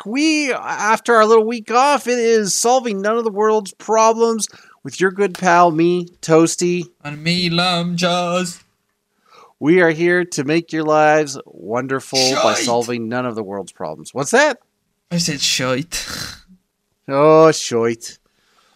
[0.00, 0.06] back.
[0.06, 4.48] We, after our little week off, it is solving none of the world's problems
[4.82, 6.84] with your good pal, me, Toasty.
[7.04, 8.62] And me, Lamjaz.
[9.58, 14.14] We are here to make your lives wonderful by solving none of the world's problems.
[14.14, 14.58] What's that?
[15.10, 16.06] I said shite.
[17.12, 18.18] Oh, shite.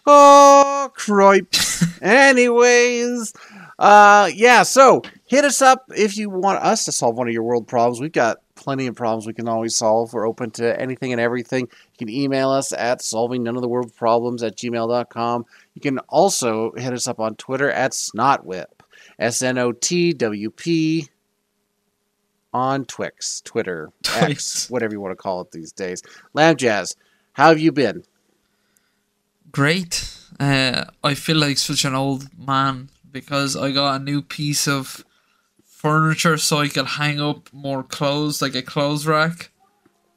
[0.05, 1.85] Oh, cripes.
[2.01, 3.31] Anyways,
[3.79, 7.43] uh, yeah, so hit us up if you want us to solve one of your
[7.43, 8.01] world problems.
[8.01, 10.11] We've got plenty of problems we can always solve.
[10.11, 11.61] We're open to anything and everything.
[11.61, 15.45] You can email us at solving none of the world problems at gmail.com.
[15.75, 18.65] You can also hit us up on Twitter at snotwhip.
[19.19, 21.07] S N O T W P
[22.51, 24.69] on Twix, Twitter, X, Twix.
[24.71, 26.01] whatever you want to call it these days.
[26.35, 26.95] Lamjaz,
[27.33, 28.03] how have you been?
[29.51, 30.09] Great.
[30.39, 35.04] Uh, I feel like such an old man because I got a new piece of
[35.85, 39.51] furniture so I could hang up more clothes, like a clothes rack.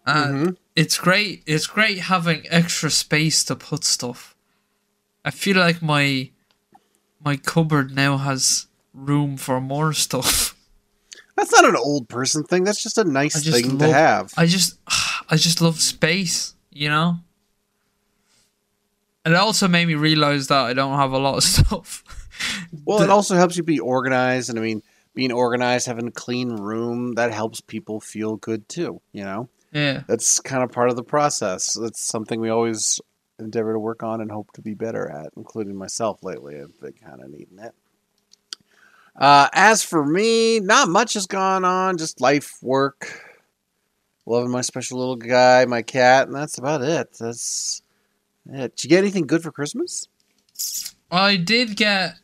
[0.06, 0.50] And mm-hmm.
[0.74, 1.42] it's great.
[1.44, 4.34] It's great having extra space to put stuff.
[5.26, 6.30] I feel like my
[7.22, 10.56] my cupboard now has room for more stuff.
[11.36, 12.64] That's not an old person thing.
[12.64, 14.32] That's just a nice just thing love, to have.
[14.38, 14.78] I just
[15.28, 17.18] I just love space, you know?
[19.22, 22.04] And it also made me realize that I don't have a lot of stuff.
[22.86, 24.82] well, it also helps you be organized, and I mean,
[25.18, 29.00] being organized, having a clean room, that helps people feel good too.
[29.10, 30.04] You know, yeah.
[30.06, 31.72] that's kind of part of the process.
[31.72, 33.00] That's something we always
[33.40, 36.60] endeavor to work on and hope to be better at, including myself lately.
[36.60, 37.74] I've been kind of needing it.
[39.16, 41.98] Uh, as for me, not much has gone on.
[41.98, 43.20] Just life, work,
[44.24, 47.08] loving my special little guy, my cat, and that's about it.
[47.18, 47.82] That's
[48.48, 48.76] it.
[48.76, 50.06] Did you get anything good for Christmas?
[51.10, 52.14] I did get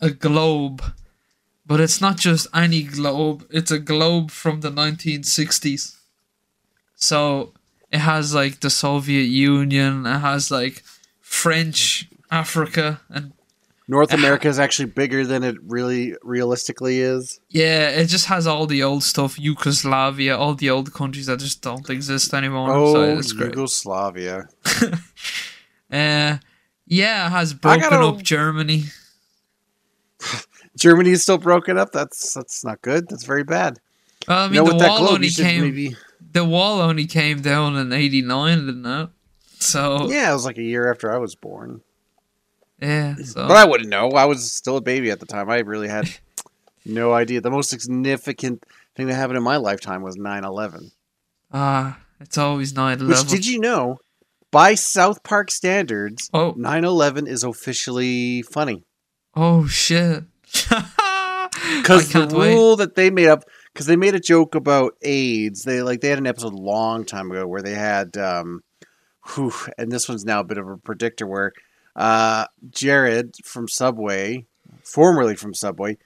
[0.00, 0.82] a globe,
[1.66, 3.46] but it's not just any globe.
[3.50, 5.96] It's a globe from the 1960s.
[6.96, 7.52] So
[7.90, 10.82] it has like the Soviet Union, it has like
[11.20, 13.32] French Africa and
[13.88, 17.40] North America is actually bigger than it really realistically is.
[17.50, 21.60] yeah, it just has all the old stuff, Yugoslavia, all the old countries that just
[21.62, 22.70] don't exist anymore.
[22.72, 23.50] Oh, so it's great.
[23.50, 24.48] Yugoslavia.
[25.90, 26.38] Uh,
[26.86, 28.84] yeah, it has broken gotta- up Germany.
[30.78, 31.92] Germany is still broken up.
[31.92, 33.08] That's that's not good.
[33.08, 33.78] That's very bad.
[34.28, 35.62] I You mean, know, the wall globe, only came.
[35.62, 35.96] maybe.
[36.32, 39.08] The wall only came down in '89, didn't it?
[39.58, 41.82] So yeah, Yeah, it was like a year after I was born.
[42.80, 44.08] so But I wouldn't know.
[44.10, 45.48] I was still a baby at the time.
[45.50, 46.08] I really had
[46.86, 47.40] no idea.
[47.40, 48.64] The most significant
[48.96, 50.90] thing that happened in my lifetime was 9 11.
[51.52, 53.08] ah, it's always 9/11.
[53.08, 53.98] Which, did you know,
[54.50, 58.84] by South Park standards, Oh, 9 11 is officially funny.
[59.34, 60.24] oh shit!
[61.76, 62.54] Because the can't wait.
[62.54, 65.62] rule that they made up, because they made a joke about AIDS.
[65.62, 68.62] They like they had an episode a long time ago where they had, um,
[69.34, 71.52] whew, and this one's now a bit of a predictor where
[71.94, 74.46] uh, Jared from Subway,
[74.82, 75.98] formerly from Subway,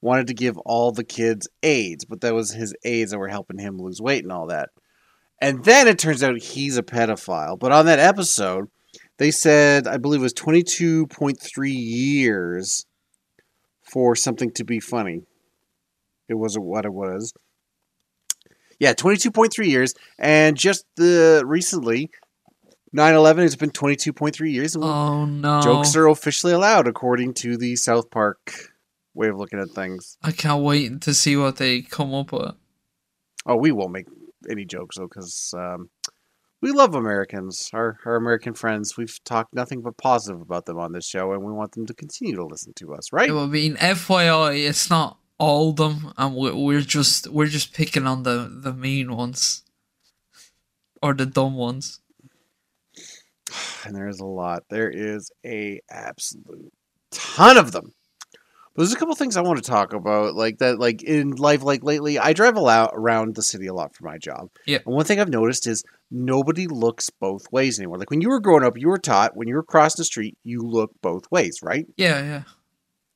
[0.00, 3.58] wanted to give all the kids AIDS, but that was his AIDS that were helping
[3.58, 4.70] him lose weight and all that.
[5.40, 7.58] And then it turns out he's a pedophile.
[7.58, 8.68] But on that episode,
[9.16, 12.86] they said, I believe it was 22.3 years
[13.90, 15.22] for something to be funny.
[16.28, 17.34] It wasn't what it was.
[18.78, 19.94] Yeah, 22.3 years.
[20.18, 22.10] And just the recently,
[22.92, 24.76] 9 11 has been 22.3 years.
[24.76, 25.60] Oh no!
[25.60, 28.72] Jokes are officially allowed according to the South Park
[29.14, 30.16] way of looking at things.
[30.22, 32.54] I can't wait to see what they come up with.
[33.46, 34.06] Oh, we won't make
[34.50, 35.90] any jokes though, because um,
[36.62, 38.96] we love Americans, our our American friends.
[38.96, 41.94] We've talked nothing but positive about them on this show, and we want them to
[41.94, 43.30] continue to listen to us, right?
[43.30, 48.06] I mean, FYI, it's not all of them, and we- we're just we're just picking
[48.06, 49.62] on the the mean ones
[51.02, 52.00] or the dumb ones.
[53.84, 54.64] And there is a lot.
[54.68, 56.70] There is a absolute
[57.10, 57.94] ton of them.
[58.74, 61.62] But there's a couple things I want to talk about, like that, like in life,
[61.62, 62.18] like lately.
[62.18, 64.50] I drive a lot around the city a lot for my job.
[64.66, 64.78] Yeah.
[64.84, 67.98] And one thing I've noticed is nobody looks both ways anymore.
[67.98, 70.36] Like when you were growing up, you were taught when you were crossing the street,
[70.44, 71.86] you look both ways, right?
[71.96, 72.42] Yeah, yeah.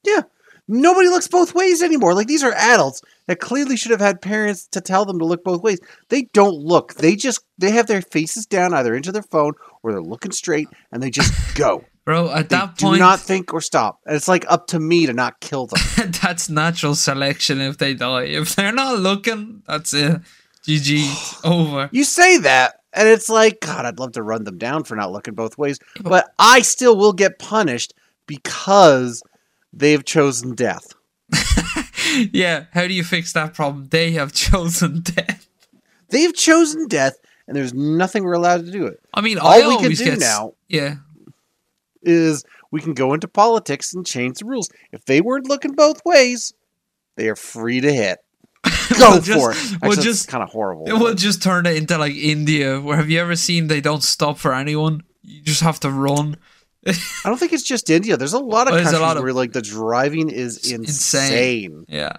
[0.04, 0.22] Yeah.
[0.66, 2.14] Nobody looks both ways anymore.
[2.14, 5.44] Like these are adults that clearly should have had parents to tell them to look
[5.44, 5.78] both ways.
[6.08, 6.94] They don't look.
[6.94, 9.52] They just they have their faces down either into their phone
[9.82, 11.84] or they're looking straight and they just go.
[12.06, 14.00] Bro, at They that point, do not think or stop.
[14.06, 15.80] And it's like up to me to not kill them.
[16.22, 18.24] that's natural selection if they die.
[18.24, 20.20] If they're not looking, that's it.
[20.66, 21.88] GG, over.
[21.92, 25.12] You say that, and it's like, God, I'd love to run them down for not
[25.12, 27.94] looking both ways, but I still will get punished
[28.26, 29.22] because
[29.72, 30.94] they've chosen death.
[32.32, 33.86] yeah, how do you fix that problem?
[33.90, 35.48] They have chosen death.
[36.10, 37.16] They've chosen death,
[37.48, 39.00] and there's nothing we're allowed to do it.
[39.12, 40.96] I mean, All I we can do get now- Yeah,
[42.02, 44.68] Is we can go into politics and change the rules.
[44.92, 46.52] If they weren't looking both ways,
[47.16, 48.18] they are free to hit.
[48.98, 49.36] Go We'll for just-
[49.72, 49.74] it.
[49.74, 50.84] Actually, we'll just- kind of horrible.
[50.86, 54.38] we'll just turn it into like India, where have you ever seen they don't stop
[54.38, 55.02] for anyone?
[55.22, 56.36] You just have to run.
[56.86, 56.92] I
[57.24, 58.16] don't think it's just India.
[58.18, 60.84] There's a lot of a countries lot of- where like the driving is insane.
[60.84, 61.84] insane.
[61.88, 62.16] Yeah,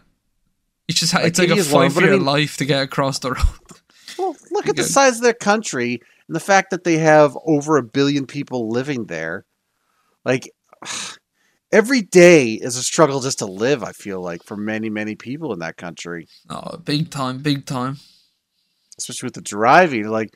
[0.88, 2.82] it's just Like, it's like a India's fight for but I mean- life to get
[2.82, 3.44] across the road.
[4.18, 7.76] Well, look at the size of their country and the fact that they have over
[7.76, 9.44] a billion people living there.
[10.24, 10.50] Like
[11.76, 13.84] every day is a struggle just to live.
[13.84, 17.98] I feel like for many many people in that country, Oh, big time, big time.
[18.98, 20.08] especially with the driving.
[20.08, 20.32] Like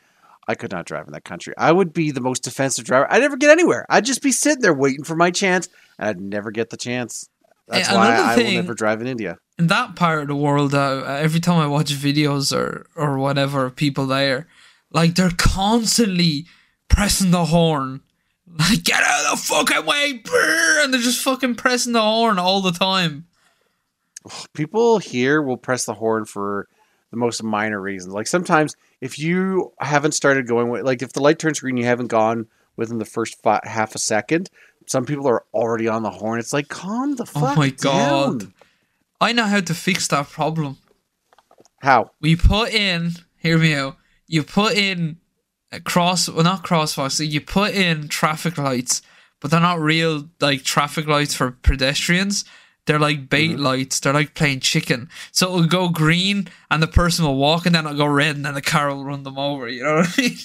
[0.48, 1.54] I could not drive in that country.
[1.58, 3.08] I would be the most defensive driver.
[3.12, 3.86] I'd never get anywhere.
[3.90, 7.30] I'd just be sitting there waiting for my chance, and I'd never get the chance.
[7.68, 9.38] That's why another I will never drive in India.
[9.60, 13.66] in that part of the world, uh, every time I watch videos or or whatever
[13.66, 14.48] of people there,
[14.92, 16.48] like they're constantly
[16.88, 18.02] pressing the horn,
[18.58, 20.22] like get out of the fucking way,
[20.84, 23.26] and they're just fucking pressing the horn all the time.
[24.54, 26.68] people here will press the horn for
[27.12, 28.14] the most minor reasons.
[28.14, 31.86] Like sometimes if you haven't started going with, like if the light turns green, you
[31.86, 34.50] haven't gone within the first fi- half a second.
[34.86, 36.40] Some people are already on the horn.
[36.40, 38.38] It's like calm the Oh fuck my down.
[38.40, 38.54] God.
[39.22, 40.78] I know how to fix that problem.
[41.82, 42.12] How?
[42.22, 43.98] We put in, hear me out.
[44.28, 45.18] You put in
[45.84, 47.12] cross, well, not crosswalks.
[47.14, 49.02] so You put in traffic lights,
[49.40, 52.44] but they're not real like traffic lights for pedestrians.
[52.86, 53.62] They're like bait Mm-hmm.
[53.62, 54.00] lights.
[54.00, 55.10] They're like playing chicken.
[55.32, 58.44] So it'll go green, and the person will walk, and then it'll go red, and
[58.46, 59.68] then the car will run them over.
[59.70, 60.38] You know what I mean?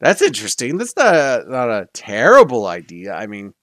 [0.00, 0.76] That's interesting.
[0.76, 3.14] That's not not a terrible idea.
[3.14, 3.54] I mean,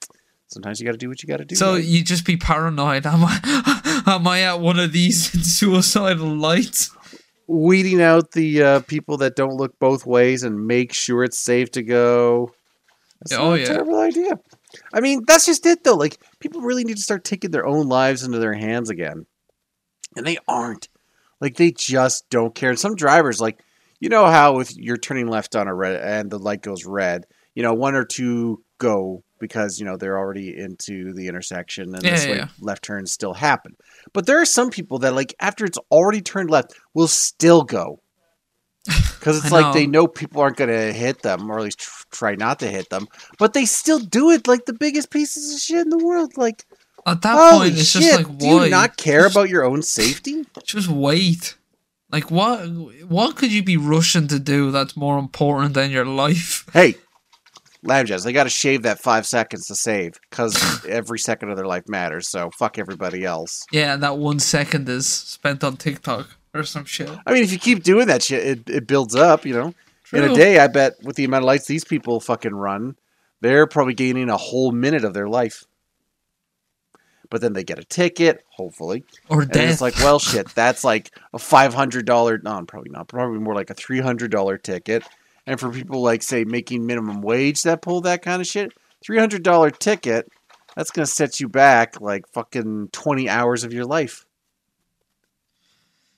[0.47, 1.55] sometimes you got to do what you got to do.
[1.55, 1.83] So right?
[1.83, 3.05] you just be paranoid.
[3.05, 6.89] Am I, am I at one of these suicidal lights?
[7.47, 11.71] Weeding out the uh, people that don't look both ways and make sure it's safe
[11.71, 12.51] to go.
[13.19, 13.65] That's Oh, yeah.
[13.65, 14.39] terrible idea.
[14.93, 15.95] I mean, that's just it though.
[15.95, 19.25] Like people really need to start taking their own lives into their hands again,
[20.15, 20.87] and they aren't.
[21.39, 22.69] Like they just don't care.
[22.71, 23.59] And some drivers, like
[23.99, 27.25] you know how if you're turning left on a red and the light goes red,
[27.53, 32.03] you know one or two go because you know they're already into the intersection and
[32.03, 32.47] this Yeah, way yeah.
[32.59, 33.75] left turns still happen.
[34.13, 37.99] But there are some people that like after it's already turned left will still go
[38.85, 40.01] because it's like they know.
[40.01, 42.89] know people aren't going to hit them or at least tr- try not to hit
[42.89, 46.35] them, but they still do it like the biggest pieces of shit in the world.
[46.37, 46.65] Like
[47.05, 48.01] At that point, it's shit!
[48.03, 48.65] just like, do why?
[48.65, 50.45] you not care about your own safety?
[50.65, 51.55] Just wait.
[52.11, 52.65] Like what?
[53.07, 56.65] What could you be rushing to do that's more important than your life?
[56.73, 56.95] Hey,
[57.83, 61.65] Lamjaz, they got to shave that five seconds to save because every second of their
[61.67, 62.29] life matters.
[62.29, 63.65] So fuck everybody else.
[63.71, 67.09] Yeah, and that one second is spent on TikTok or some shit.
[67.25, 69.45] I mean, if you keep doing that shit, it, it builds up.
[69.45, 69.73] You know,
[70.13, 72.95] in a day, I bet with the amount of lights these people fucking run,
[73.41, 75.65] they're probably gaining a whole minute of their life.
[77.29, 79.71] But then they get a ticket, hopefully, Or and death.
[79.71, 82.37] it's like, well, shit, that's like a five hundred dollar.
[82.37, 83.07] No, probably not.
[83.07, 85.03] Probably more like a three hundred dollar ticket.
[85.45, 88.71] And for people like say making minimum wage that pull that kind of shit,
[89.03, 90.27] three hundred dollar ticket,
[90.75, 94.25] that's gonna set you back like fucking twenty hours of your life.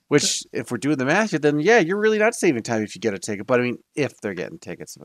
[0.08, 3.02] Which, if we're doing the math, then yeah, you're really not saving time if you
[3.02, 3.48] get a ticket.
[3.48, 4.98] But I mean, if they're getting tickets,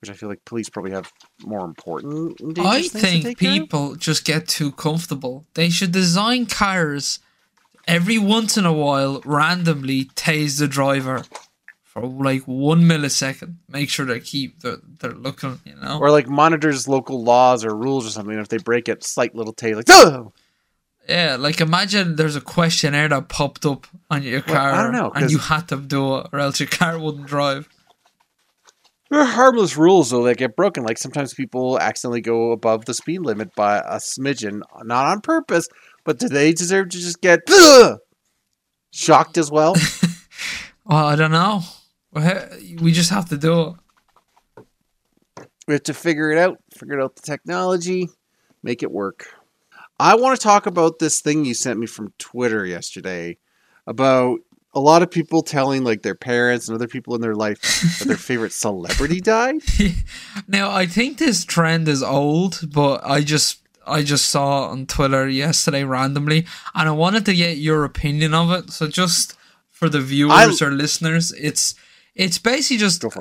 [0.00, 1.12] which I feel like police probably have
[1.44, 2.40] more important.
[2.60, 3.58] I think take care of.
[3.58, 5.46] people just get too comfortable.
[5.54, 7.18] They should design cars
[7.88, 11.24] every once in a while, randomly tase the driver
[12.00, 13.54] for like one millisecond.
[13.68, 15.98] Make sure they keep they're, they're looking, you know.
[15.98, 18.38] or like monitors local laws or rules or something.
[18.38, 20.32] If they break it, slight little tail, like oh,
[21.08, 24.92] Yeah, like imagine there's a questionnaire that popped up on your Well, car I don't
[24.92, 27.68] know, and you had to do it or else your car wouldn't drive.
[29.08, 30.82] There are harmless rules though that get broken.
[30.82, 35.66] Like sometimes people accidentally go above the speed limit by a smidgen, not on purpose,
[36.04, 37.98] but do they deserve to just get "Ugh!"
[38.92, 39.74] shocked as well?
[40.88, 41.62] Well, I don't know.
[42.12, 43.60] We just have to do
[44.58, 44.64] it.
[45.68, 48.08] we have to figure it out, figure out the technology,
[48.62, 49.26] make it work.
[49.98, 53.38] I want to talk about this thing you sent me from Twitter yesterday
[53.86, 54.40] about
[54.74, 57.60] a lot of people telling like their parents and other people in their life
[57.98, 59.62] that their favorite celebrity died.
[60.48, 64.86] Now, I think this trend is old, but I just I just saw it on
[64.86, 68.70] Twitter yesterday randomly, and I wanted to get your opinion of it.
[68.70, 69.34] So, just
[69.70, 71.74] for the viewers or listeners, it's
[72.16, 73.14] it's basically just it.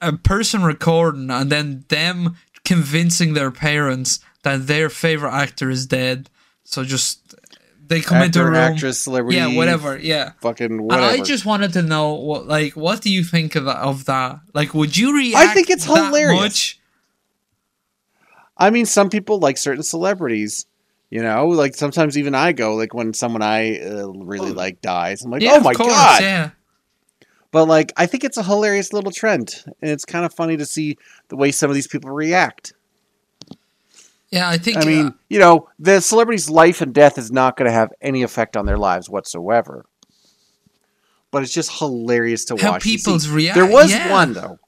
[0.00, 6.30] a person recording and then them convincing their parents that their favorite actor is dead.
[6.62, 7.34] So just
[7.86, 8.54] they come into a Actor, room.
[8.56, 9.98] actress, celebrity, yeah, whatever.
[9.98, 10.32] Yeah.
[10.40, 11.12] fucking whatever.
[11.12, 13.78] And I just wanted to know what, like, what do you think of that?
[13.78, 14.40] Of that?
[14.54, 15.50] Like, would you react?
[15.50, 16.40] I think it's hilarious.
[16.40, 16.80] Much?
[18.56, 20.66] I mean, some people like certain celebrities.
[21.10, 25.22] You know, like sometimes even I go like when someone I uh, really like dies.
[25.22, 26.22] I'm like, Yeah, oh my course, god!
[26.22, 26.50] Yeah.
[27.54, 30.66] But like, I think it's a hilarious little trend, and it's kind of funny to
[30.66, 32.72] see the way some of these people react.
[34.30, 34.78] Yeah, I think.
[34.78, 37.92] I mean, uh, you know, the celebrity's life and death is not going to have
[38.02, 39.86] any effect on their lives whatsoever.
[41.30, 42.82] But it's just hilarious to How watch.
[42.82, 44.10] people's react- There was yeah.
[44.10, 44.58] one though.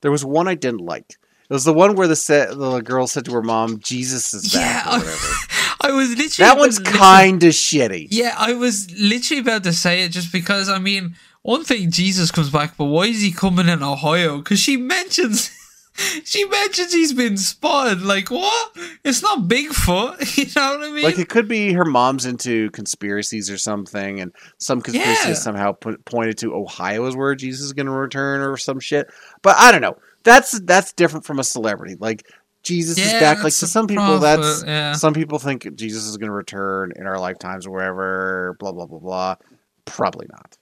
[0.00, 1.14] There was one I didn't like.
[1.48, 4.52] It was the one where the set, the girl said to her mom, "Jesus is
[4.52, 5.28] back" yeah, or whatever.
[5.80, 6.48] I was literally.
[6.48, 8.08] that one's kind of shitty.
[8.10, 12.30] Yeah, I was literally about to say it just because I mean, one thing Jesus
[12.30, 14.38] comes back, but why is he coming in Ohio?
[14.38, 15.50] Because she mentions,
[16.24, 18.02] she mentions he's been spotted.
[18.02, 18.76] Like what?
[19.04, 20.36] It's not Bigfoot.
[20.36, 21.04] You know what I mean?
[21.04, 25.34] Like it could be her mom's into conspiracies or something, and some conspiracy Yeah.
[25.34, 29.08] somehow put, pointed to Ohio is where Jesus is going to return or some shit.
[29.42, 29.96] But I don't know.
[30.24, 31.96] That's that's different from a celebrity.
[31.98, 32.26] Like
[32.62, 33.38] Jesus is back.
[33.42, 34.92] Like to some people, prophet, that's yeah.
[34.92, 38.56] some people think Jesus is going to return in our lifetimes or wherever.
[38.60, 39.36] Blah blah blah blah.
[39.84, 40.56] Probably not.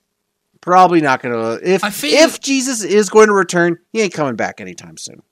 [0.61, 1.69] Probably not going to.
[1.69, 5.23] If if Jesus is going to return, he ain't coming back anytime soon.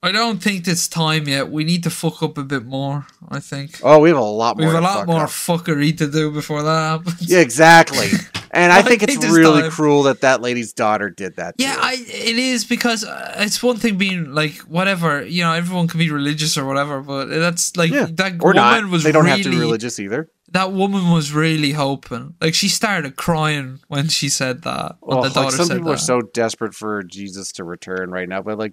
[0.00, 1.50] I don't think it's time yet.
[1.50, 3.06] We need to fuck up a bit more.
[3.28, 5.28] I think Oh, we have a lot we have a lot fuck more up.
[5.30, 7.28] fuckery to do before that happens.
[7.30, 8.08] Yeah, exactly.
[8.50, 9.70] And I I think it's think it's really time.
[9.70, 11.56] cruel that that lady's daughter did that.
[11.58, 11.76] Yeah.
[11.78, 15.98] I it is because uh, it's one thing being like whatever you know everyone can
[15.98, 18.06] be religious or whatever, but that's like yeah.
[18.12, 18.88] that or woman not.
[18.88, 20.30] was they don't really have to be religious either.
[20.50, 22.34] That woman was really hoping.
[22.40, 24.96] Like she started crying when she said that.
[25.00, 25.94] When Well, the daughter like some people that.
[25.94, 28.72] are so desperate for Jesus to return right now, but like,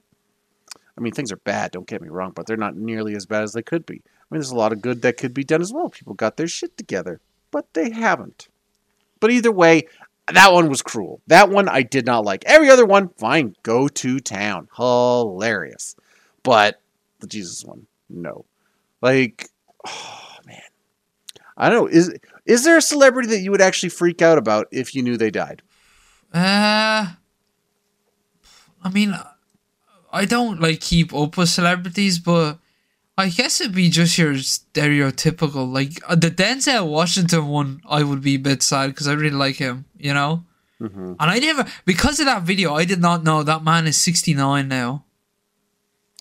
[0.98, 1.72] I mean, things are bad.
[1.72, 3.96] Don't get me wrong, but they're not nearly as bad as they could be.
[3.96, 5.89] I mean, there's a lot of good that could be done as well.
[5.89, 7.20] People got their shit together,
[7.51, 8.48] but they haven't.
[9.20, 9.88] But either way,
[10.32, 11.22] that one was cruel.
[11.27, 12.44] That one I did not like.
[12.46, 15.96] Every other one, fine, go to town, hilarious.
[16.44, 16.82] But
[17.20, 18.46] the Jesus one, no.
[19.01, 19.50] Like,
[19.88, 20.35] oh
[21.57, 21.88] I don't know.
[21.88, 22.13] Is
[22.45, 25.31] is there a celebrity that you would actually freak out about if you knew they
[25.31, 25.62] died?
[26.33, 27.07] Uh,
[28.83, 29.15] I mean,
[30.12, 32.59] I don't like keep up with celebrities, but
[33.17, 37.81] I guess it'd be just your stereotypical like uh, the Denzel Washington one.
[37.88, 40.43] I would be a bit sad because I really like him, you know.
[40.81, 41.13] Mm-hmm.
[41.19, 44.33] And I never because of that video, I did not know that man is sixty
[44.33, 45.05] nine now.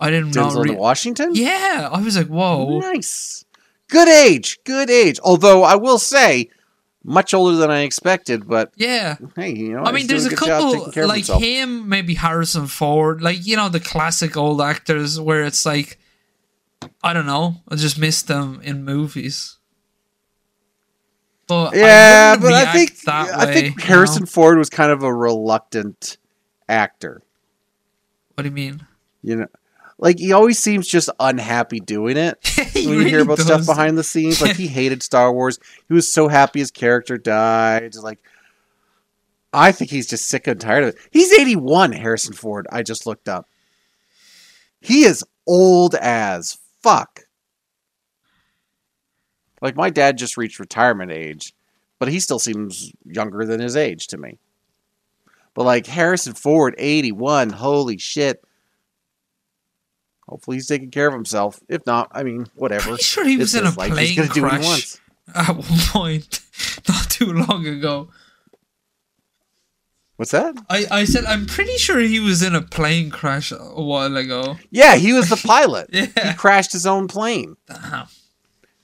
[0.00, 0.46] I didn't know.
[0.46, 1.34] Denzel Re- Washington?
[1.34, 2.78] yeah, I was like, whoa.
[2.78, 3.43] Nice.
[3.94, 4.58] Good age.
[4.64, 5.20] Good age.
[5.22, 6.50] Although I will say,
[7.04, 9.16] much older than I expected, but Yeah.
[9.36, 13.46] hey, you know, I mean, there's a taking couple like him, maybe Harrison Ford, like
[13.46, 15.98] you know the classic old actors where it's like,
[17.04, 19.58] I don't know, I just miss them in movies.
[21.46, 23.94] But Yeah, wouldn't but I think that I way, think you know?
[23.94, 26.16] Harrison Ford was kind of a reluctant
[26.68, 27.22] actor.
[28.34, 28.86] What do you mean?
[29.22, 29.46] You know,
[29.98, 32.38] like he always seems just unhappy doing it.
[32.74, 35.58] When you hear really about stuff behind the scenes, like he hated Star Wars.
[35.88, 37.94] He was so happy his character died.
[37.94, 38.18] Like
[39.52, 41.00] I think he's just sick and tired of it.
[41.12, 42.66] He's 81, Harrison Ford.
[42.72, 43.48] I just looked up.
[44.80, 47.20] He is old as fuck.
[49.62, 51.54] Like my dad just reached retirement age,
[51.98, 54.38] but he still seems younger than his age to me.
[55.54, 58.43] But like Harrison Ford, 81, holy shit.
[60.28, 61.60] Hopefully he's taking care of himself.
[61.68, 62.90] If not, I mean, whatever.
[62.90, 63.92] Pretty sure he was in a life.
[63.92, 64.96] Plane gonna do what he crash
[65.34, 66.40] at one point,
[66.88, 68.08] not too long ago.
[70.16, 70.54] What's that?
[70.70, 74.56] I, I said I'm pretty sure he was in a plane crash a while ago.
[74.70, 75.90] Yeah, he was the pilot.
[75.92, 76.30] Yeah.
[76.30, 78.06] He crashed his own plane Damn.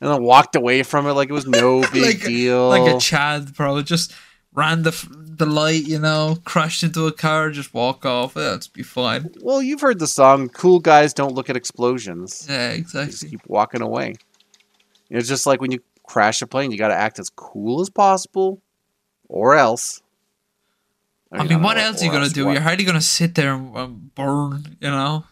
[0.00, 2.68] and then walked away from it like it was no big like, deal.
[2.68, 3.80] Like a Chad, bro.
[3.82, 4.12] Just
[4.60, 4.92] ran the
[5.38, 8.34] the light, you know, crashed into a car, just walk off.
[8.34, 9.30] That's be fine.
[9.42, 13.10] well, you've heard the song "Cool Guys Don't Look at Explosions." Yeah, exactly.
[13.10, 14.16] Just keep walking away.
[15.08, 17.88] It's just like when you crash a plane, you got to act as cool as
[17.88, 18.60] possible,
[19.28, 20.02] or else.
[21.32, 22.44] I mean, know what else are you gonna do?
[22.44, 22.52] what.
[22.52, 25.24] You're hardly gonna sit there and burn, you know.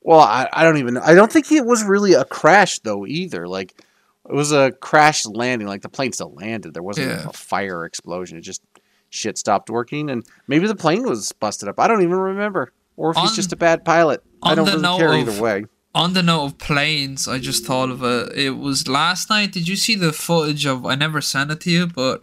[0.00, 0.96] Well, I, I don't even.
[0.96, 3.48] I don't think it was really a crash though either.
[3.48, 3.82] Like
[4.28, 5.66] it was a crash landing.
[5.68, 6.74] Like the plane still landed.
[6.74, 7.28] There wasn't Yeah.
[7.28, 8.38] a fire explosion.
[8.38, 8.62] It just
[9.10, 11.80] shit stopped working, and maybe the plane was busted up.
[11.80, 14.22] I don't even remember, or if he's just a bad pilot.
[14.42, 15.64] I don't really care of- either way.
[15.94, 18.36] On the note of planes, I just thought of it.
[18.36, 19.52] It was last night.
[19.52, 20.84] Did you see the footage of?
[20.86, 22.22] I never sent it to you, but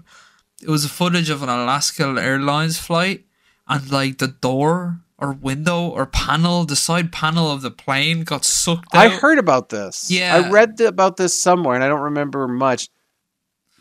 [0.62, 3.26] it was a footage of an Alaska Airlines flight,
[3.68, 8.44] and like the door or window or panel, the side panel of the plane got
[8.44, 9.06] sucked out.
[9.06, 10.12] I heard about this.
[10.12, 10.36] Yeah.
[10.36, 12.90] I read about this somewhere, and I don't remember much.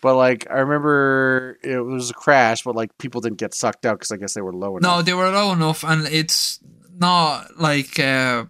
[0.01, 3.99] But like I remember it was a crash, but like people didn't get sucked out
[3.99, 4.99] because I guess they were low enough.
[4.99, 6.61] No, they were low enough, and it's
[6.99, 8.45] not like uh,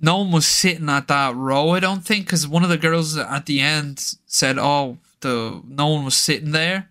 [0.00, 1.70] no one was sitting at that row.
[1.70, 5.88] I don't think because one of the girls at the end said, "Oh, the no
[5.88, 6.88] one was sitting there."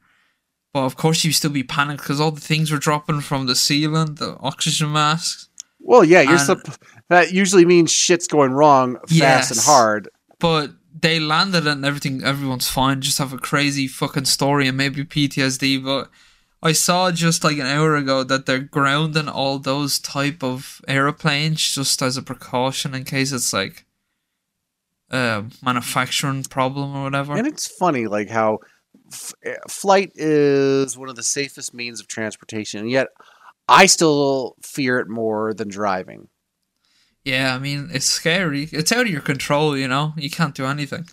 [0.73, 3.55] But of course, you'd still be panicked because all the things were dropping from the
[3.55, 5.49] ceiling, the oxygen masks.
[5.79, 6.77] Well, yeah, you're supp-
[7.09, 10.09] that usually means shit's going wrong fast and hard.
[10.39, 12.23] But they landed and everything.
[12.23, 13.01] Everyone's fine.
[13.01, 15.83] Just have a crazy fucking story and maybe PTSD.
[15.83, 16.09] But
[16.63, 21.75] I saw just like an hour ago that they're grounding all those type of airplanes
[21.75, 23.85] just as a precaution in case it's like
[25.11, 27.35] a manufacturing problem or whatever.
[27.35, 28.59] And it's funny, like how
[29.13, 33.07] f- eh, flight is one of the safest means of transportation, and yet
[33.67, 36.27] I still fear it more than driving.
[37.23, 38.69] Yeah, I mean it's scary.
[38.71, 39.77] It's out of your control.
[39.77, 41.07] You know, you can't do anything.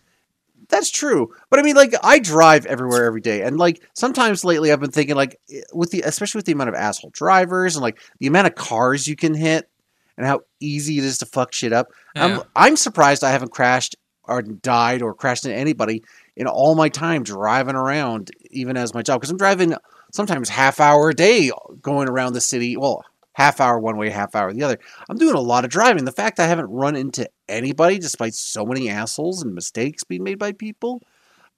[0.69, 4.73] That's true, but I mean, like I drive everywhere every day, and like sometimes lately
[4.73, 7.83] I've been thinking, like eh, with the especially with the amount of asshole drivers and
[7.83, 9.69] like the amount of cars you can hit,
[10.17, 11.89] and how easy it is to fuck shit up.
[12.15, 12.25] Yeah.
[12.25, 16.05] I'm I'm surprised I haven't crashed or died or crashed into anybody
[16.41, 19.75] in all my time driving around, even as my job, because I'm driving
[20.11, 21.51] sometimes half hour a day
[21.83, 22.79] going around the city.
[22.79, 23.05] Well,
[23.35, 24.79] half hour one way, half hour the other.
[25.11, 26.07] I'm doing a lot of driving.
[26.07, 30.39] The fact I haven't run into anybody, despite so many assholes and mistakes being made
[30.39, 31.03] by people,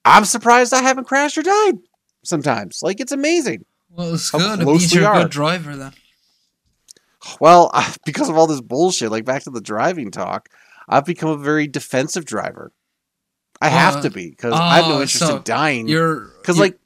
[0.03, 1.79] I'm surprised I haven't crashed or died.
[2.25, 3.63] Sometimes, like it's amazing.
[3.89, 4.59] Well, it's good.
[4.59, 5.93] It close means you're a good driver then.
[7.39, 7.71] Well,
[8.05, 10.49] because of all this bullshit, like back to the driving talk,
[10.89, 12.73] I've become a very defensive driver.
[13.63, 15.87] I have Uh, to be because I have no oh, interest so in dying.
[15.87, 16.77] You're Because like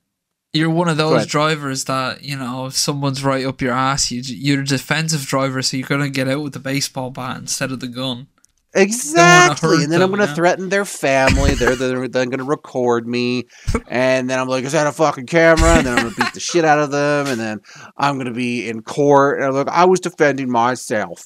[0.53, 4.11] You're one of those drivers that you know if someone's right up your ass.
[4.11, 7.71] You you're a defensive driver, so you're gonna get out with the baseball bat instead
[7.71, 8.27] of the gun.
[8.73, 10.35] exactly, and then I'm going to yeah.
[10.35, 11.53] threaten their family.
[11.55, 13.47] They're they're then going to record me,
[13.87, 16.33] and then I'm like, "Is that a fucking camera?" And then I'm going to beat
[16.33, 17.59] the shit out of them, and then
[17.97, 19.39] I'm going to be in court.
[19.39, 21.25] And I'm like, "I was defending myself."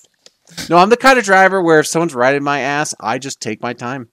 [0.70, 3.62] No, I'm the kind of driver where if someone's riding my ass, I just take
[3.62, 4.10] my time.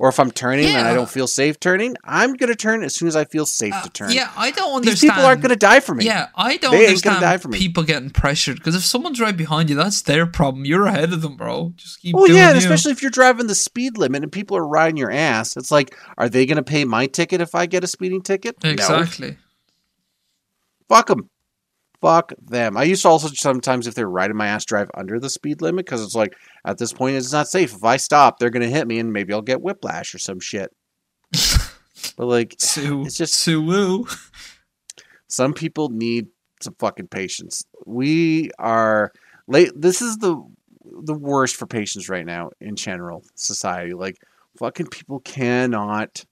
[0.00, 3.08] Or if I'm turning and I don't feel safe turning, I'm gonna turn as soon
[3.08, 4.12] as I feel safe Uh, to turn.
[4.12, 5.10] yeah, I don't These understand.
[5.12, 6.04] people aren't going to die for me.
[6.04, 7.58] Yeah, I don't They ain't gonna understand die for me.
[7.58, 10.64] people getting pressured because if someone's right behind you, that's their problem.
[10.64, 11.72] You're ahead of them, bro.
[11.74, 14.66] Just keep Well, doing yeah, especially if you're driving the speed limit and people are
[14.66, 15.56] riding your ass.
[15.56, 18.62] It's like, are they going to pay my ticket if I get a speeding ticket?
[18.62, 18.70] No.
[18.70, 19.36] exactly.
[20.88, 21.28] Fuck them.
[22.00, 22.76] Fuck them.
[22.76, 25.84] I used to also sometimes, if they're riding my ass, drive under the speed limit
[25.84, 26.34] because it's like,
[26.64, 27.74] at this point, it's not safe.
[27.74, 30.38] If I stop, they're going to hit me and maybe I'll get whiplash or some
[30.38, 30.70] shit.
[32.16, 34.06] but like, Sue, it's just Sue Woo.
[35.28, 36.28] some people need
[36.60, 37.64] some fucking patience.
[37.86, 39.12] We are
[39.46, 39.70] late.
[39.74, 40.42] This is the
[41.02, 43.92] the worst for patients right now in general society.
[43.92, 44.16] Like
[44.58, 46.24] fucking people cannot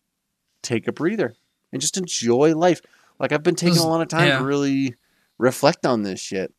[0.63, 1.35] take a breather
[1.73, 2.81] and just enjoy life.
[3.21, 4.39] Like I've been taking a lot of time Yeah.
[4.39, 4.95] to really
[5.39, 6.53] reflect on this shit.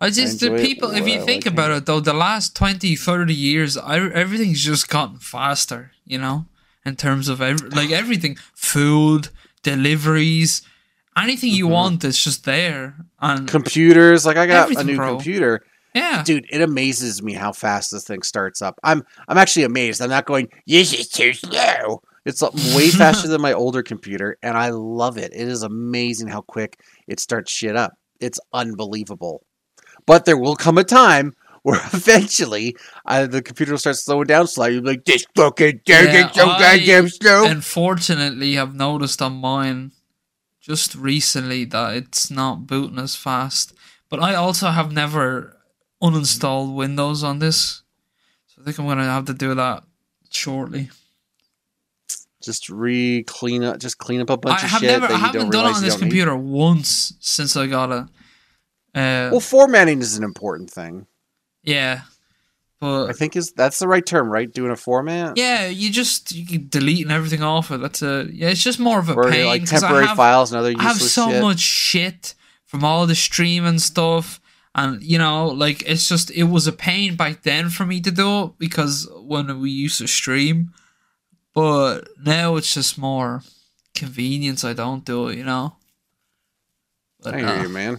[0.00, 0.90] I just the people.
[0.92, 1.76] If you I think like about it.
[1.78, 5.90] it, though, the last 20, 30 years, I, everything's just gotten faster.
[6.04, 6.46] You know,
[6.86, 9.28] in terms of ev- like everything, food,
[9.62, 10.62] deliveries,
[11.16, 11.70] anything you Mhm.
[11.72, 12.94] want is just there.
[13.20, 15.64] And Computers, like I got a new computer.
[15.94, 18.78] yeah, Dude, it amazes me how fast this thing starts up.
[18.84, 20.00] I'm I'm actually amazed.
[20.00, 22.02] I'm not going, this is too slow.
[22.28, 22.42] It's
[22.76, 25.32] way faster than my older computer, and I love it.
[25.34, 27.92] It is amazing how quick it starts shit up.
[28.20, 29.44] It's unbelievable.
[30.06, 34.46] But there will come a time where eventually uh, the computer will start slowing down
[34.46, 34.74] slightly.
[34.74, 37.46] You'll be like, this fucking thing Yeah, is so I- goddamn slow.
[37.46, 39.92] unfortunately, I've noticed on mine
[40.60, 43.72] just recently that it's not booting as fast.
[44.10, 45.56] But I also have never
[46.02, 47.82] uninstalled Windows on this,
[48.46, 49.82] so I think I'm gonna have to do that
[50.30, 50.90] shortly.
[52.48, 55.16] Just re clean up, just clean up a bunch I of have shit never, I
[55.18, 56.06] haven't done it on this don't need.
[56.10, 58.04] computer once since I got it.
[58.94, 61.06] Uh, Well, formatting is an important thing.
[61.62, 62.00] yeah,
[62.80, 64.52] but I think is that's the right term, right?
[64.52, 65.36] Doing a format.
[65.36, 67.78] yeah, you just you deleting everything off it.
[67.80, 68.48] That's a yeah.
[68.48, 70.96] It's just more of a or pain like temporary have- files and other I have
[71.00, 71.42] so shit.
[71.42, 72.34] much shit
[72.64, 74.40] from all the streaming stuff.
[74.74, 78.10] And you know, like it's just it was a pain back then for me to
[78.12, 80.72] do it because when we used to stream,
[81.58, 83.42] but now it's just more
[83.94, 84.62] convenience.
[84.62, 85.76] I don't do it, you know.
[87.20, 87.98] But, I hear uh, you, man.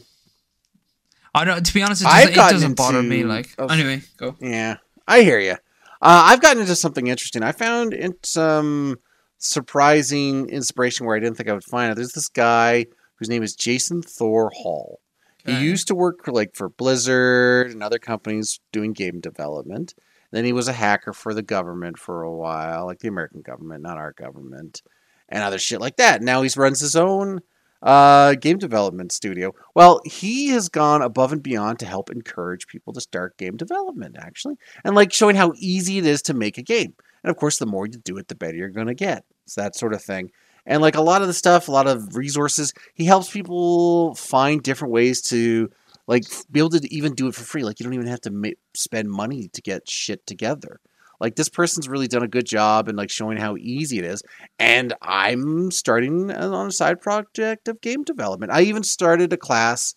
[1.36, 1.66] I don't.
[1.66, 3.26] To be honest, it doesn't, it doesn't bother me.
[3.26, 4.38] Like of- anyway, go.
[4.40, 5.58] Yeah, I hear you.
[6.02, 7.44] Uh, I've gotten into something interesting.
[7.44, 8.98] I found in some
[9.40, 11.96] surprising inspiration where I didn't think I would find it.
[11.96, 15.02] There's this guy whose name is Jason Thor Hall.
[15.46, 15.60] Okay.
[15.60, 19.94] He used to work for, like for Blizzard and other companies doing game development,
[20.32, 23.84] Then he was a hacker for the government for a while, like the American government,
[23.84, 24.82] not our government,
[25.28, 26.22] and other shit like that.
[26.22, 27.42] Now he runs his own
[27.82, 29.54] uh, game development studio.
[29.74, 34.18] Well, he has gone above and beyond to help encourage people to start game development,
[34.20, 36.94] actually, and like showing how easy it is to make a game.
[37.24, 39.26] And of course, the more you do it, the better you're going to get.
[39.46, 40.32] It's that sort of thing.
[40.66, 44.62] And like a lot of the stuff, a lot of resources, he helps people find
[44.62, 45.70] different ways to
[46.10, 47.64] like be able to even do it for free.
[47.64, 50.80] Like you don't even have to ma- spend money to get shit together.
[51.20, 54.24] Like this person's really done a good job in like showing how easy it is.
[54.58, 58.52] And I'm starting on a side project of game development.
[58.52, 59.94] I even started a class,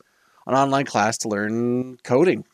[0.46, 2.44] an online class to learn coding.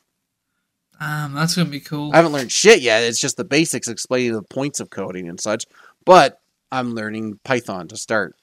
[1.01, 2.13] Um, that's gonna be cool.
[2.13, 3.03] I haven't learned shit yet.
[3.03, 5.65] It's just the basics, explaining the points of coding and such.
[6.05, 6.41] But
[6.71, 8.37] I'm learning Python to start.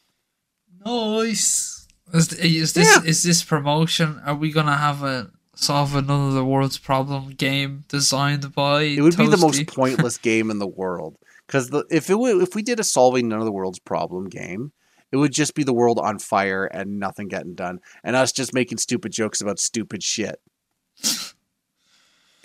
[0.86, 1.85] Nice.
[2.14, 3.04] Is, is this Yeah.
[3.10, 4.22] is this promotion?
[4.26, 8.84] Are we gonna have a solve another the world's problem game designed by?
[8.84, 11.18] It would be the most pointless game in the world.
[11.48, 14.72] Because if it would, if we did a solving none of the world's problem game,
[15.12, 18.54] it would just be the world on fire and nothing getting done, and us just
[18.54, 20.40] making stupid jokes about stupid shit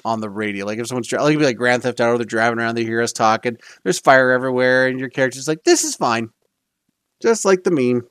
[0.05, 0.64] on the radio.
[0.66, 2.85] Like if someone's dri- like it'd be like Grand Theft Auto, they're driving around, they
[2.85, 3.57] hear us talking.
[3.85, 6.31] There's fire everywhere, and your character's like, "This is fine,"
[7.23, 8.07] just like the meme.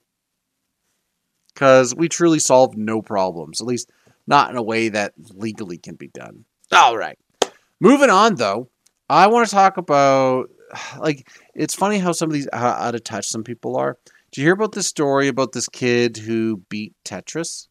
[1.59, 3.91] Because we truly solve no problems, at least
[4.27, 6.45] not in a way that legally can be done.
[6.71, 7.19] All right.
[7.81, 8.69] Moving on, though,
[9.09, 10.49] I want to talk about
[10.99, 13.97] like it's funny how some of these how out of touch some people are.
[14.31, 17.67] Did you hear about this story about this kid who beat Tetris?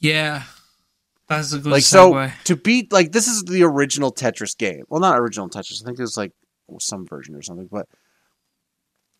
[0.00, 0.42] Yeah,
[1.28, 4.82] that's a good like so to beat like this is the original Tetris game.
[4.88, 5.80] Well, not original Tetris.
[5.80, 6.32] I think it was like
[6.80, 7.86] some version or something, but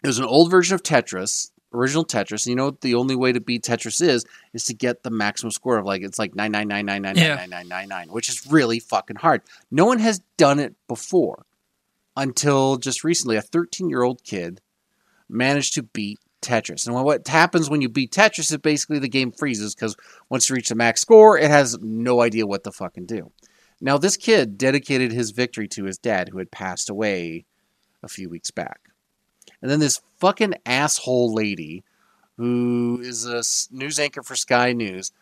[0.02, 2.46] it was an old version of Tetris, original Tetris.
[2.46, 5.10] And you know what the only way to beat Tetris is is to get the
[5.10, 7.36] maximum score of like it's like nine nine nine nine nine Yeah.
[7.36, 9.42] nine nine nine nine, which is really fucking hard.
[9.70, 11.46] No one has done it before
[12.16, 13.36] until just recently.
[13.36, 14.60] A thirteen year old kid
[15.28, 16.86] managed to beat Tetris.
[16.86, 19.96] And what happens when you beat Tetris is basically the game freezes because
[20.28, 23.30] once you reach the max score, it has no idea what to fucking do.
[23.80, 27.46] Now, this kid dedicated his victory to his dad, who had passed away
[28.02, 28.80] a few weeks back.
[29.62, 31.82] And then this fucking asshole lady,
[32.36, 33.42] who is a
[33.74, 35.12] news anchor for Sky News,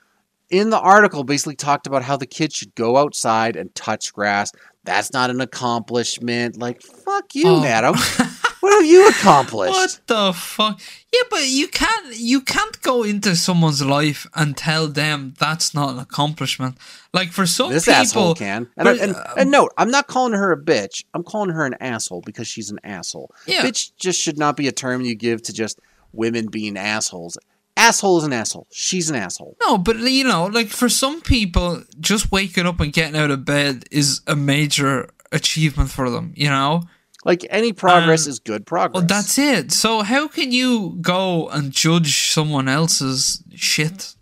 [0.51, 4.51] in the article basically talked about how the kid should go outside and touch grass.
[4.85, 6.57] That's not an accomplishment.
[6.59, 7.61] Like, fuck you, Oh.
[7.61, 7.95] madam.
[8.61, 9.73] What have you accomplished?
[9.73, 10.81] What the fuck?
[11.13, 15.91] Yeah, but you can't you can't go into someone's life and tell them that's not
[15.91, 16.77] an accomplishment.
[17.15, 18.69] Like for some This people, asshole can.
[18.77, 21.05] And, but, and, uh, and note, I'm not calling her a bitch.
[21.15, 23.31] I'm calling her an asshole because she's an asshole.
[23.47, 23.63] Yeah.
[23.63, 25.81] Bitch just should not be a term you give to just
[26.13, 27.39] women being assholes.
[27.77, 28.67] Asshole is an asshole.
[28.73, 29.57] She's an asshole.
[29.61, 33.45] No, but you know, like for some people, just waking up and getting out of
[33.45, 36.33] bed is a major achievement for them.
[36.35, 36.83] You know,
[37.25, 39.01] Like any progress Um, is good progress.
[39.01, 39.73] well, that's it.
[39.73, 44.15] So how can you go and judge someone else's shit,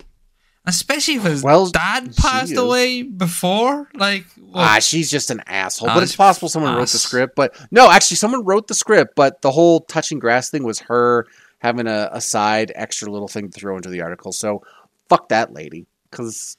[0.64, 3.88] especially if his Well, dad passed away before?
[3.94, 5.90] Like, well, Ah, she's just an asshole.
[5.90, 7.36] Ah, but it's possible someone wrote the script.
[7.36, 9.14] But no, actually, someone wrote the script.
[9.14, 11.26] But the whole touching grass thing was her
[11.58, 14.32] having a, a side extra little thing to throw into the article.
[14.32, 14.62] So
[15.08, 15.86] fuck that lady.
[16.10, 16.56] Because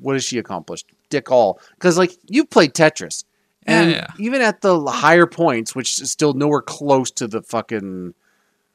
[0.00, 0.86] what has she accomplished?
[1.08, 1.60] Dick all.
[1.74, 3.24] Because like you've played Tetris,
[3.66, 4.06] and yeah.
[4.18, 8.14] even at the higher points, which is still nowhere close to the fucking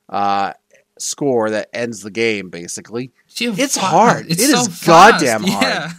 [0.09, 0.53] uh,
[0.99, 3.11] score that ends the game, basically.
[3.39, 4.27] it's hard.
[4.29, 5.63] It's It so is goddamn hard.
[5.63, 5.91] Yeah.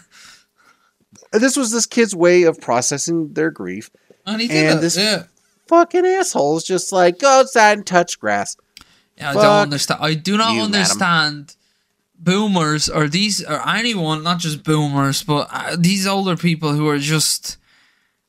[1.33, 3.91] This was this kid's way of processing their grief.
[4.27, 5.25] And And this- yeah.
[5.67, 8.57] fucking assholes just like go outside and touch grass.
[9.17, 10.01] Yeah, I Fuck don't understand.
[10.03, 10.75] I do not you, madam.
[10.75, 11.57] understand
[12.19, 16.99] boomers or these or anyone, not just boomers, but uh, these older people who are
[16.99, 17.59] just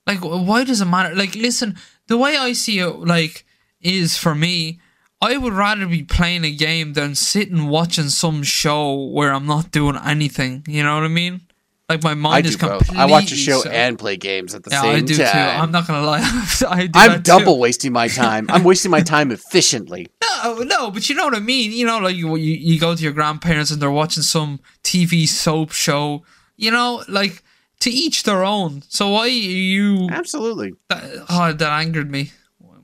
[0.08, 1.16] like, why does it matter?
[1.16, 3.46] Like, listen, the way I see it, like,
[3.82, 4.80] is for me.
[5.22, 9.72] I would rather be playing a game than sitting watching some show where I'm not
[9.72, 10.64] doing anything.
[10.68, 11.42] You know what I mean?
[11.88, 12.80] Like my mind is both.
[12.80, 12.98] completely.
[12.98, 15.04] I watch a show so- and play games at the yeah, same time.
[15.04, 15.32] I do time.
[15.32, 15.62] too.
[15.64, 16.20] I'm not gonna lie.
[16.68, 17.22] I do I'm that too.
[17.24, 18.48] double wasting my time.
[18.50, 20.08] I'm wasting my time efficiently.
[20.22, 21.72] No, no, but you know what I mean.
[21.72, 25.28] You know, like you, you you go to your grandparents and they're watching some TV
[25.28, 26.24] soap show.
[26.58, 27.44] You know, like
[27.86, 28.82] to each their own.
[28.90, 30.10] So why are you?
[30.12, 30.74] Absolutely.
[30.90, 32.32] That, oh, that angered me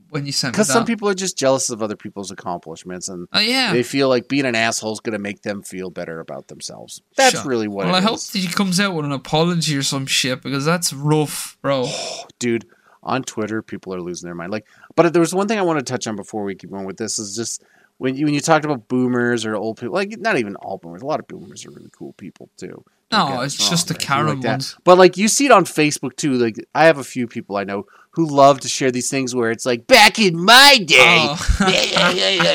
[0.10, 3.40] when you sent Because some people are just jealous of other people's accomplishments and Oh
[3.40, 3.72] yeah.
[3.74, 7.02] they feel like being an asshole is going to make them feel better about themselves.
[7.16, 7.50] That's Sure.
[7.50, 8.30] really what well, I hope is.
[8.32, 11.88] that he comes out with an apology or some shit because that's rough, bro.
[12.40, 12.68] Dude,
[13.04, 14.52] on Twitter, people are losing their mind.
[14.52, 16.86] Like, but there was one thing I want to touch on before we keep going
[16.86, 17.64] with this is just
[17.98, 21.02] when you when you talked about boomers or old people, like not even all boomers,
[21.02, 22.84] a lot of boomers are really cool people too.
[23.12, 24.02] No, it's us just the right?
[24.02, 24.78] Karen Like ones.
[24.84, 26.34] But like you see it on Facebook too.
[26.34, 29.52] Like I have a few people I know who love to share these things where
[29.52, 31.26] it's like back in my day.
[31.30, 31.58] Oh.
[31.72, 32.54] Yeah, yeah,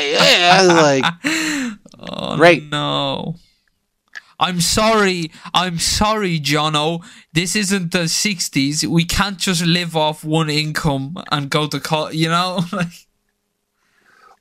[0.64, 1.04] yeah, like
[1.98, 2.62] oh Right.
[2.62, 3.36] no.
[4.38, 5.30] I'm sorry.
[5.54, 7.02] I'm sorry, Jono.
[7.32, 8.84] This isn't the 60s.
[8.84, 12.60] We can't just live off one income and go to college, you know?
[12.72, 12.88] Like,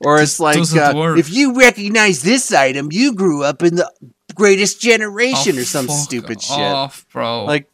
[0.04, 3.90] Or it's like, uh, if you recognize this item, you grew up in the
[4.36, 6.58] greatest generation oh, or some stupid shit.
[6.58, 7.44] off, bro.
[7.44, 7.68] Like,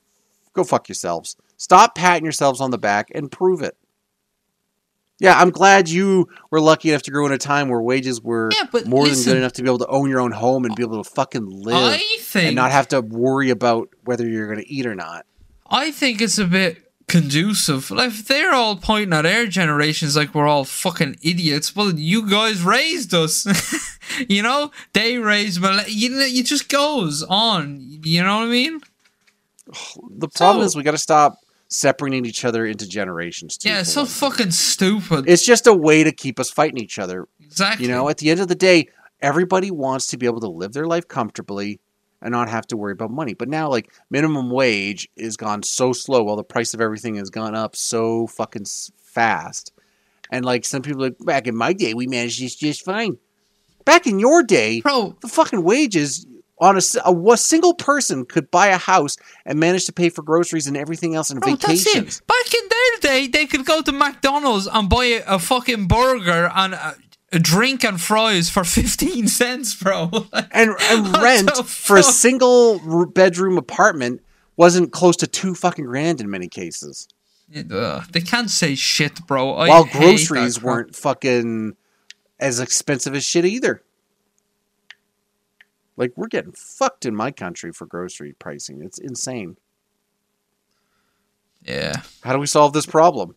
[0.55, 1.37] go fuck yourselves.
[1.59, 3.77] Stop patting yourselves on the back and prove it.
[5.19, 8.51] Yeah, I'm glad you were lucky enough to grow in a time where wages were
[8.53, 10.83] Yeah, more than good enough to be able to own your own home and be
[10.83, 14.59] able to fucking live I think and not have to worry about whether you're going
[14.59, 15.25] to eat or not.
[15.71, 17.91] I think it's a bit conducive.
[17.93, 21.77] Like if they're all pointing at our generations like we're all fucking idiots.
[21.77, 23.47] Well, you guys raised us.
[24.29, 25.69] you know, they raise me.
[25.89, 27.81] You know, it just goes on.
[28.05, 28.81] You know what I mean?
[30.19, 31.39] The problem So- is we got to stop
[31.69, 33.57] separating each other into generations.
[33.57, 35.25] Too, Yeah, it's so fucking stupid.
[35.27, 37.27] It's just a way to keep us fighting each other.
[37.41, 37.87] exactly.
[37.87, 38.89] You know, at the end of the day,
[39.23, 41.81] everybody wants to be able to live their life comfortably
[42.21, 43.33] and not have to worry about money.
[43.35, 47.31] But now, like, minimum wage is gone so slow while the price of everything has
[47.31, 48.67] gone up so fucking
[49.03, 49.73] fast.
[50.31, 53.17] And, like, some people are like, back in my day, we managed this just fine.
[53.85, 55.17] Back in your day, bro.
[55.21, 56.27] the fucking wages
[56.59, 60.67] on a a single person could buy a house and manage to pay for groceries
[60.69, 62.19] and everything else and Bro, that's vacations.
[62.19, 62.27] it.
[62.27, 66.51] Back in their day, they could go to McDonald's and buy a, a fucking burger
[66.55, 66.95] and a,
[67.33, 70.11] a drink and fries for 15 cents, bro.
[70.53, 74.21] and, and rent for a single r- bedroom apartment
[74.57, 77.09] wasn't close to two fucking grand in many cases.
[77.73, 79.55] Ugh, they can't say shit, bro.
[79.55, 80.65] I while groceries that crap.
[80.75, 81.77] weren't fucking
[82.43, 83.83] as expensive as shit either.
[85.97, 88.83] Like we're getting fucked in my country for grocery pricing.
[88.83, 89.57] It's insane.
[91.63, 92.03] Yeah.
[92.23, 93.37] How do we solve this problem?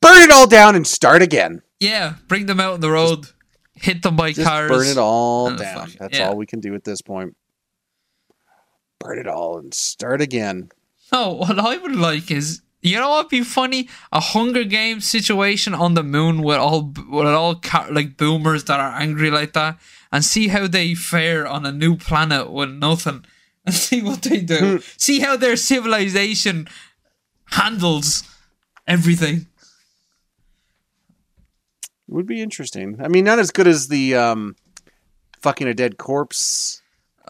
[0.00, 1.62] Burn it all down and start again.
[1.80, 3.26] Yeah, bring them out on the road.
[3.74, 4.68] hit them by Just cars.
[4.68, 5.92] burn it all down.
[6.00, 6.28] That's Yeah.
[6.28, 7.36] all we can do at this point.
[8.98, 10.70] Burn it all and start again.
[11.12, 13.88] No, what I would like is you know what'd be funny?
[14.12, 17.60] A Hunger Games situation on the moon with all with all
[17.90, 19.78] like boomers that are angry like that,
[20.12, 23.24] and see how they fare on a new planet with nothing,
[23.66, 24.46] and see what they Hmm.
[24.46, 24.80] do.
[24.96, 26.68] see how their civilization
[27.52, 28.22] handles
[28.86, 29.46] everything.
[32.08, 32.98] It would be interesting.
[33.02, 34.56] I mean, not as good as the um,
[35.42, 36.80] fucking a dead corpse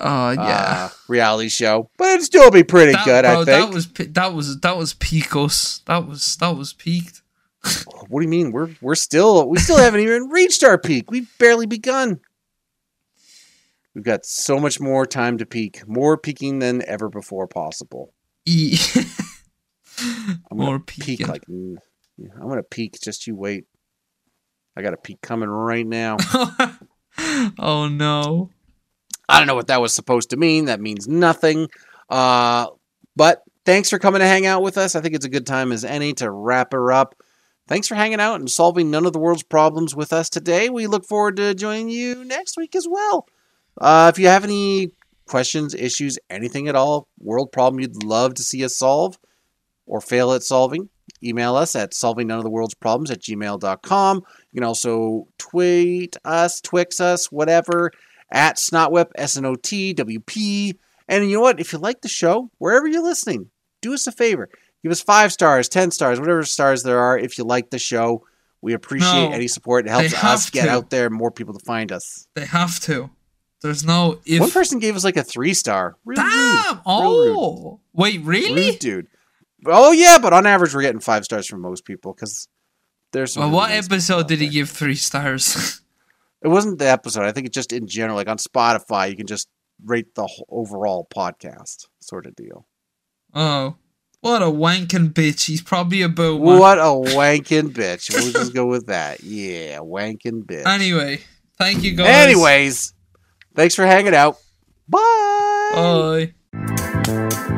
[0.01, 0.91] Oh uh, yeah.
[1.09, 3.23] reality show, but it'd still be pretty That, good.
[3.23, 3.75] bro, I that think.
[3.75, 5.83] was that was that was peak us.
[5.87, 7.23] That was that was peaked.
[8.09, 8.53] What do you mean?
[8.53, 11.11] We're we're still we still haven't even reached our peak.
[11.11, 12.21] We've barely begun.
[13.95, 18.15] We've got so much more time to peak, more peaking than ever before possible.
[20.01, 21.79] I'm More peak like I'm
[22.49, 22.99] gonna peak.
[23.03, 23.65] Just you wait.
[24.77, 26.17] I got a peak coming right now.
[27.59, 28.51] oh no.
[29.29, 30.67] I don't know what that was supposed to mean.
[30.67, 31.69] That means nothing.
[32.09, 32.69] Uh,
[33.15, 34.97] but thanks for coming to hang out with us.
[34.97, 37.15] I think it's a good time as any to wrap her up.
[37.67, 40.71] Thanks for hanging out and solving none of the world's problems with us today.
[40.71, 43.29] We look forward to joining you next week as well.
[43.79, 44.93] Uh, if you have any
[45.27, 49.19] questions, issues, anything at all, world problem you'd love to see us solve
[49.87, 50.89] or fail at solving,
[51.23, 54.17] email us at solving none of the world's problems at gmail.com.
[54.17, 57.93] You can also tweet us, twix us, whatever,
[58.31, 60.79] at snotwhip, S N O T W P.
[61.09, 61.61] And you know what?
[61.61, 64.49] If you like the show, wherever you're listening, do us a favor.
[64.83, 67.19] Give us five stars, 10 stars, whatever stars there are.
[67.19, 68.25] If you like the show,
[68.61, 69.87] we appreciate No, any support.
[69.87, 70.71] It helps us get to.
[70.71, 72.29] out there, more people to find us.
[72.35, 73.11] They have to.
[73.63, 74.41] There's no if.
[74.41, 75.97] One person gave us like a three star.
[76.05, 76.31] Real rude.
[76.31, 76.75] Damn!
[76.77, 78.71] Real Oh, wait, really?
[78.71, 79.07] Rude dude.
[79.67, 82.47] Oh yeah, but on average we're getting five stars from most people because
[83.13, 83.37] there's.
[83.37, 85.81] Well, really what nice episode did he give three stars?
[86.43, 87.25] It wasn't the episode.
[87.25, 89.49] I think it's just in general, like on Spotify, you can just
[89.85, 92.67] rate the overall podcast sort of deal.
[93.35, 93.77] oh,
[94.21, 95.47] what a wanking bitch!
[95.47, 96.59] He's probably a boomer.
[96.59, 98.13] What a wanking bitch.
[98.13, 99.23] We'll just go with that.
[99.23, 100.67] Yeah, wanking bitch.
[100.67, 101.21] Anyway,
[101.57, 102.09] thank you guys.
[102.09, 102.95] Anyways,
[103.55, 104.39] thanks for hanging out.
[104.89, 106.33] Bye.
[106.53, 107.55] bye.